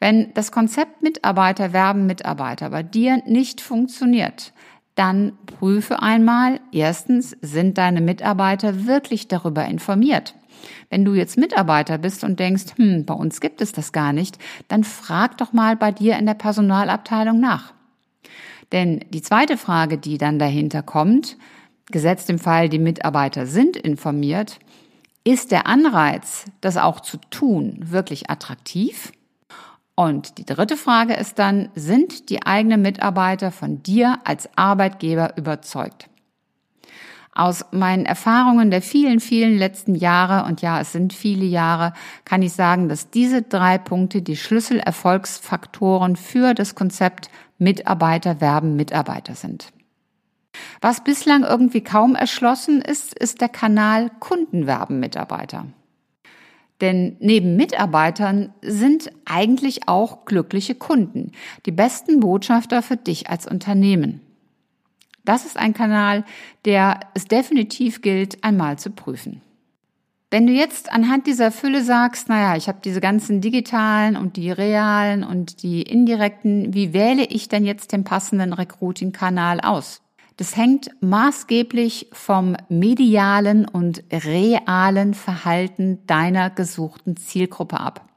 Wenn 0.00 0.32
das 0.34 0.52
Konzept 0.52 1.02
Mitarbeiter 1.02 1.72
werben 1.72 2.06
Mitarbeiter 2.06 2.70
bei 2.70 2.82
dir 2.82 3.22
nicht 3.26 3.60
funktioniert, 3.60 4.52
dann 4.94 5.32
prüfe 5.46 6.02
einmal, 6.02 6.60
erstens, 6.72 7.36
sind 7.40 7.78
deine 7.78 8.00
Mitarbeiter 8.00 8.86
wirklich 8.86 9.28
darüber 9.28 9.64
informiert? 9.64 10.34
Wenn 10.90 11.04
du 11.04 11.14
jetzt 11.14 11.38
Mitarbeiter 11.38 11.98
bist 11.98 12.24
und 12.24 12.40
denkst, 12.40 12.76
hm, 12.76 13.04
bei 13.04 13.14
uns 13.14 13.40
gibt 13.40 13.60
es 13.60 13.72
das 13.72 13.92
gar 13.92 14.12
nicht, 14.12 14.38
dann 14.66 14.82
frag 14.84 15.38
doch 15.38 15.52
mal 15.52 15.76
bei 15.76 15.92
dir 15.92 16.18
in 16.18 16.26
der 16.26 16.34
Personalabteilung 16.34 17.38
nach. 17.38 17.74
Denn 18.72 19.04
die 19.10 19.22
zweite 19.22 19.56
Frage, 19.56 19.98
die 19.98 20.18
dann 20.18 20.38
dahinter 20.38 20.82
kommt, 20.82 21.36
gesetzt 21.90 22.28
im 22.28 22.38
Fall, 22.38 22.68
die 22.68 22.78
Mitarbeiter 22.78 23.46
sind 23.46 23.76
informiert, 23.76 24.58
ist 25.24 25.52
der 25.52 25.66
Anreiz, 25.66 26.44
das 26.60 26.76
auch 26.76 27.00
zu 27.00 27.18
tun, 27.30 27.78
wirklich 27.80 28.30
attraktiv? 28.30 29.12
Und 29.98 30.38
die 30.38 30.44
dritte 30.44 30.76
Frage 30.76 31.14
ist 31.14 31.40
dann, 31.40 31.70
sind 31.74 32.30
die 32.30 32.46
eigenen 32.46 32.82
Mitarbeiter 32.82 33.50
von 33.50 33.82
dir 33.82 34.20
als 34.22 34.48
Arbeitgeber 34.54 35.36
überzeugt? 35.36 36.08
Aus 37.34 37.64
meinen 37.72 38.06
Erfahrungen 38.06 38.70
der 38.70 38.80
vielen, 38.80 39.18
vielen 39.18 39.58
letzten 39.58 39.96
Jahre, 39.96 40.46
und 40.46 40.62
ja, 40.62 40.80
es 40.80 40.92
sind 40.92 41.12
viele 41.12 41.44
Jahre, 41.44 41.94
kann 42.24 42.42
ich 42.42 42.52
sagen, 42.52 42.88
dass 42.88 43.10
diese 43.10 43.42
drei 43.42 43.76
Punkte 43.76 44.22
die 44.22 44.36
Schlüsselerfolgsfaktoren 44.36 46.14
für 46.14 46.54
das 46.54 46.76
Konzept 46.76 47.28
Mitarbeiter 47.58 48.40
werben 48.40 48.76
Mitarbeiter 48.76 49.34
sind. 49.34 49.72
Was 50.80 51.02
bislang 51.02 51.42
irgendwie 51.42 51.82
kaum 51.82 52.14
erschlossen 52.14 52.82
ist, 52.82 53.18
ist 53.18 53.40
der 53.40 53.48
Kanal 53.48 54.12
Kundenwerben 54.20 55.00
Mitarbeiter. 55.00 55.66
Denn 56.80 57.16
neben 57.18 57.56
Mitarbeitern 57.56 58.52
sind 58.62 59.10
eigentlich 59.24 59.88
auch 59.88 60.24
glückliche 60.24 60.74
Kunden 60.74 61.32
die 61.66 61.72
besten 61.72 62.20
Botschafter 62.20 62.82
für 62.82 62.96
dich 62.96 63.28
als 63.28 63.46
Unternehmen. 63.46 64.20
Das 65.24 65.44
ist 65.44 65.58
ein 65.58 65.74
Kanal, 65.74 66.24
der 66.64 67.00
es 67.14 67.26
definitiv 67.26 68.00
gilt, 68.00 68.42
einmal 68.44 68.78
zu 68.78 68.90
prüfen. 68.90 69.42
Wenn 70.30 70.46
du 70.46 70.52
jetzt 70.52 70.92
anhand 70.92 71.26
dieser 71.26 71.50
Fülle 71.50 71.82
sagst, 71.82 72.28
naja, 72.28 72.56
ich 72.56 72.68
habe 72.68 72.78
diese 72.84 73.00
ganzen 73.00 73.40
digitalen 73.40 74.16
und 74.16 74.36
die 74.36 74.50
realen 74.50 75.24
und 75.24 75.62
die 75.62 75.82
indirekten, 75.82 76.74
wie 76.74 76.92
wähle 76.92 77.24
ich 77.24 77.48
denn 77.48 77.64
jetzt 77.64 77.92
den 77.92 78.04
passenden 78.04 78.52
Recruiting-Kanal 78.52 79.60
aus? 79.60 80.02
Das 80.38 80.56
hängt 80.56 80.90
maßgeblich 81.00 82.10
vom 82.12 82.56
medialen 82.68 83.66
und 83.66 84.04
realen 84.12 85.14
Verhalten 85.14 86.06
deiner 86.06 86.48
gesuchten 86.48 87.16
Zielgruppe 87.16 87.80
ab. 87.80 88.08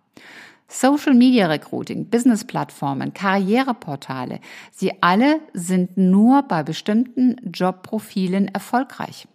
Social 0.68 1.16
Media 1.16 1.48
Recruiting, 1.48 2.12
Business-Plattformen, 2.12 3.16
Karriereportale, 3.16 4.40
sie 4.72 5.02
alle 5.02 5.40
sind 5.54 5.98
nur 5.98 6.44
bei 6.44 6.62
bestimmten 6.62 7.38
Jobprofilen 7.52 8.50
erfolgreich. 8.50 9.28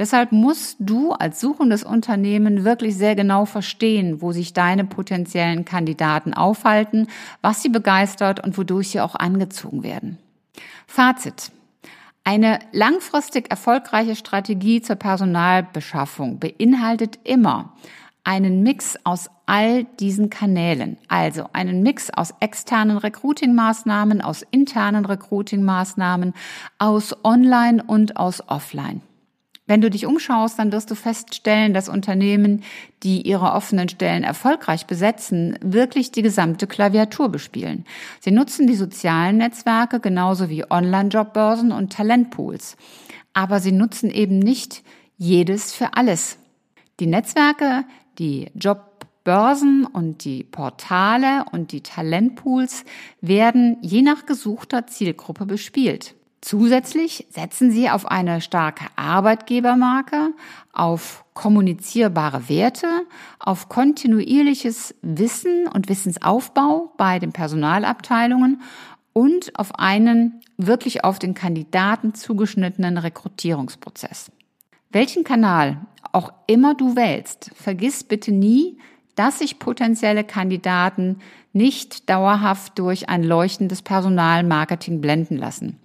Deshalb 0.00 0.32
musst 0.32 0.78
du 0.80 1.12
als 1.12 1.40
suchendes 1.40 1.84
Unternehmen 1.84 2.64
wirklich 2.64 2.96
sehr 2.96 3.14
genau 3.14 3.44
verstehen, 3.44 4.20
wo 4.20 4.32
sich 4.32 4.52
deine 4.52 4.84
potenziellen 4.84 5.64
Kandidaten 5.64 6.34
aufhalten, 6.34 7.06
was 7.42 7.62
sie 7.62 7.68
begeistert 7.68 8.44
und 8.44 8.58
wodurch 8.58 8.88
sie 8.88 9.00
auch 9.00 9.14
angezogen 9.14 9.84
werden. 9.84 10.18
Fazit. 10.88 11.52
Eine 12.26 12.58
langfristig 12.72 13.50
erfolgreiche 13.50 14.16
Strategie 14.16 14.80
zur 14.80 14.96
Personalbeschaffung 14.96 16.38
beinhaltet 16.38 17.18
immer 17.22 17.74
einen 18.24 18.62
Mix 18.62 18.98
aus 19.04 19.28
all 19.44 19.84
diesen 19.84 20.30
Kanälen, 20.30 20.96
also 21.08 21.44
einen 21.52 21.82
Mix 21.82 22.08
aus 22.08 22.32
externen 22.40 22.96
Recruiting-Maßnahmen, 22.96 24.22
aus 24.22 24.40
internen 24.50 25.04
Recruiting-Maßnahmen, 25.04 26.32
aus 26.78 27.14
Online 27.24 27.84
und 27.86 28.16
aus 28.16 28.48
Offline. 28.48 29.02
Wenn 29.66 29.80
du 29.80 29.88
dich 29.88 30.04
umschaust, 30.04 30.58
dann 30.58 30.72
wirst 30.72 30.90
du 30.90 30.94
feststellen, 30.94 31.72
dass 31.72 31.88
Unternehmen, 31.88 32.62
die 33.02 33.22
ihre 33.22 33.52
offenen 33.52 33.88
Stellen 33.88 34.22
erfolgreich 34.22 34.86
besetzen, 34.86 35.58
wirklich 35.62 36.12
die 36.12 36.20
gesamte 36.20 36.66
Klaviatur 36.66 37.30
bespielen. 37.30 37.86
Sie 38.20 38.30
nutzen 38.30 38.66
die 38.66 38.74
sozialen 38.74 39.38
Netzwerke 39.38 40.00
genauso 40.00 40.50
wie 40.50 40.70
Online-Jobbörsen 40.70 41.72
und 41.72 41.94
Talentpools. 41.94 42.76
Aber 43.32 43.58
sie 43.58 43.72
nutzen 43.72 44.10
eben 44.10 44.38
nicht 44.38 44.82
jedes 45.16 45.72
für 45.72 45.94
alles. 45.94 46.36
Die 47.00 47.06
Netzwerke, 47.06 47.84
die 48.18 48.50
Jobbörsen 48.54 49.86
und 49.86 50.24
die 50.24 50.44
Portale 50.44 51.46
und 51.52 51.72
die 51.72 51.80
Talentpools 51.80 52.84
werden 53.22 53.78
je 53.80 54.02
nach 54.02 54.26
gesuchter 54.26 54.86
Zielgruppe 54.86 55.46
bespielt. 55.46 56.14
Zusätzlich 56.44 57.26
setzen 57.30 57.70
sie 57.70 57.88
auf 57.88 58.04
eine 58.04 58.42
starke 58.42 58.84
Arbeitgebermarke, 58.96 60.34
auf 60.74 61.24
kommunizierbare 61.32 62.50
Werte, 62.50 62.86
auf 63.38 63.70
kontinuierliches 63.70 64.94
Wissen 65.00 65.66
und 65.66 65.88
Wissensaufbau 65.88 66.92
bei 66.98 67.18
den 67.18 67.32
Personalabteilungen 67.32 68.60
und 69.14 69.58
auf 69.58 69.78
einen 69.78 70.42
wirklich 70.58 71.02
auf 71.02 71.18
den 71.18 71.32
Kandidaten 71.32 72.12
zugeschnittenen 72.12 72.98
Rekrutierungsprozess. 72.98 74.30
Welchen 74.90 75.24
Kanal 75.24 75.78
auch 76.12 76.30
immer 76.46 76.74
du 76.74 76.94
wählst, 76.94 77.52
vergiss 77.54 78.04
bitte 78.04 78.32
nie, 78.32 78.76
dass 79.14 79.38
sich 79.38 79.58
potenzielle 79.58 80.24
Kandidaten 80.24 81.20
nicht 81.54 82.10
dauerhaft 82.10 82.78
durch 82.78 83.08
ein 83.08 83.22
leuchtendes 83.22 83.80
Personalmarketing 83.80 85.00
blenden 85.00 85.36
lassen. 85.36 85.78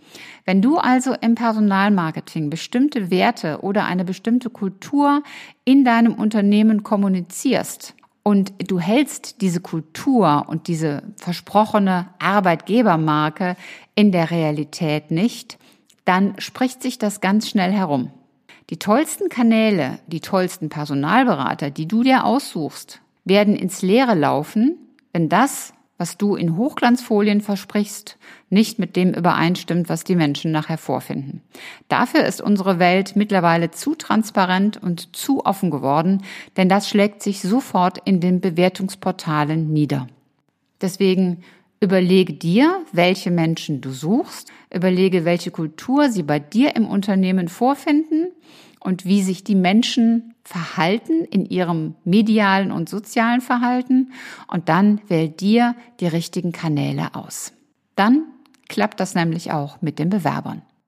Wenn 0.44 0.62
du 0.62 0.78
also 0.78 1.14
im 1.14 1.36
Personalmarketing 1.36 2.50
bestimmte 2.50 3.12
Werte 3.12 3.60
oder 3.62 3.86
eine 3.86 4.04
bestimmte 4.04 4.50
Kultur 4.50 5.24
in 5.66 5.86
deinem 5.86 6.16
Unternehmen 6.16 6.82
kommunizierst 6.82 7.94
und 8.24 8.52
du 8.68 8.80
hältst 8.80 9.42
diese 9.42 9.62
Kultur 9.62 10.46
und 10.48 10.68
diese 10.68 11.04
versprochene 11.18 12.08
Arbeitgebermarke 12.18 13.56
in 13.94 14.12
der 14.12 14.32
Realität 14.32 15.12
nicht, 15.12 15.60
dann 16.04 16.34
spricht 16.40 16.82
sich 16.82 16.98
das 16.98 17.22
ganz 17.22 17.48
schnell 17.48 17.72
herum. 17.72 18.12
Die 18.72 18.78
tollsten 18.78 19.30
Kanäle, 19.30 20.00
die 20.08 20.20
tollsten 20.20 20.70
Personalberater, 20.70 21.70
die 21.70 21.88
du 21.88 22.02
dir 22.02 22.26
aussuchst, 22.26 23.02
werden 23.24 23.56
ins 23.56 23.84
Leere 23.84 24.16
laufen, 24.16 24.78
wenn 25.14 25.30
das, 25.30 25.74
was 25.98 26.18
du 26.18 26.36
in 26.36 26.56
Hochglanzfolien 26.56 27.42
versprichst, 27.42 28.18
nicht 28.50 28.80
mit 28.80 28.96
dem 28.96 29.14
übereinstimmt, 29.14 29.90
was 29.90 30.06
die 30.06 30.16
Menschen 30.16 30.52
nachher 30.52 30.78
vorfinden. 30.78 31.42
Dafür 31.90 32.26
ist 32.26 32.42
unsere 32.42 32.80
Welt 32.80 33.18
mittlerweile 33.18 33.72
zu 33.72 33.96
transparent 33.96 34.82
und 34.82 35.16
zu 35.16 35.46
offen 35.46 35.72
geworden, 35.72 36.24
denn 36.56 36.70
das 36.70 36.90
schlägt 36.90 37.22
sich 37.22 37.42
sofort 37.42 37.98
in 38.06 38.22
den 38.22 38.40
Bewertungsportalen 38.40 39.72
nieder. 39.74 40.08
Deswegen 40.82 41.44
Überlege 41.82 42.34
dir, 42.34 42.84
welche 42.92 43.32
Menschen 43.32 43.80
du 43.80 43.92
suchst, 43.92 44.52
überlege, 44.74 45.24
welche 45.24 45.50
Kultur 45.50 46.10
sie 46.10 46.24
bei 46.24 46.38
dir 46.38 46.76
im 46.76 46.86
Unternehmen 46.86 47.48
vorfinden 47.48 48.28
und 48.80 49.06
wie 49.06 49.22
sich 49.22 49.44
die 49.44 49.56
Menschen 49.56 50.34
verhalten 50.44 51.26
in 51.26 51.46
ihrem 51.46 51.96
medialen 52.04 52.72
und 52.72 52.90
sozialen 52.90 53.42
Verhalten 53.42 54.12
und 54.48 54.70
dann 54.70 55.02
wähl 55.08 55.30
dir 55.30 55.76
die 56.00 56.08
richtigen 56.08 56.52
Kanäle 56.52 57.16
aus. 57.16 57.54
Dann 57.96 58.24
klappt 58.68 59.00
das 59.00 59.16
nämlich 59.16 59.52
auch 59.52 59.82
mit 59.82 60.00
den 60.00 60.10
Bewerbern. 60.10 60.62